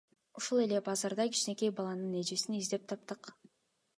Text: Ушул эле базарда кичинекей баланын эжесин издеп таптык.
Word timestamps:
Ушул 0.39 0.61
эле 0.63 0.79
базарда 0.87 1.27
кичинекей 1.35 1.73
баланын 1.81 2.17
эжесин 2.23 2.57
издеп 2.63 2.87
таптык. 2.95 3.33